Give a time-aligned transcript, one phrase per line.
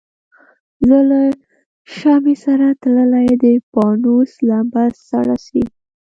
[0.87, 1.21] زه له
[1.97, 5.63] شمعي سره تللی د پانوس لمبه سړه سي